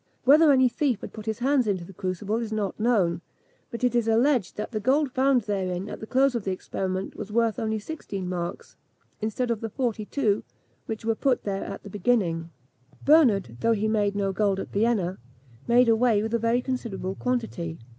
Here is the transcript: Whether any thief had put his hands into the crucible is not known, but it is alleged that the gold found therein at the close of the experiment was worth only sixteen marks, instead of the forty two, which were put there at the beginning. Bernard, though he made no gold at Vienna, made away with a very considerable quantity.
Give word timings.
Whether 0.23 0.51
any 0.51 0.67
thief 0.67 1.01
had 1.01 1.13
put 1.13 1.27
his 1.27 1.37
hands 1.37 1.67
into 1.67 1.85
the 1.85 1.93
crucible 1.93 2.37
is 2.37 2.51
not 2.51 2.79
known, 2.79 3.21
but 3.69 3.83
it 3.83 3.93
is 3.93 4.07
alleged 4.07 4.55
that 4.57 4.71
the 4.71 4.79
gold 4.79 5.11
found 5.11 5.41
therein 5.43 5.87
at 5.91 5.99
the 5.99 6.07
close 6.07 6.33
of 6.33 6.43
the 6.43 6.49
experiment 6.51 7.15
was 7.15 7.31
worth 7.31 7.59
only 7.59 7.77
sixteen 7.77 8.27
marks, 8.27 8.77
instead 9.21 9.51
of 9.51 9.61
the 9.61 9.69
forty 9.69 10.05
two, 10.05 10.43
which 10.87 11.05
were 11.05 11.13
put 11.13 11.43
there 11.43 11.63
at 11.65 11.83
the 11.83 11.89
beginning. 11.91 12.49
Bernard, 13.05 13.57
though 13.59 13.73
he 13.73 13.87
made 13.87 14.15
no 14.15 14.31
gold 14.31 14.59
at 14.59 14.71
Vienna, 14.73 15.19
made 15.67 15.87
away 15.87 16.23
with 16.23 16.33
a 16.33 16.39
very 16.39 16.63
considerable 16.63 17.13
quantity. 17.13 17.77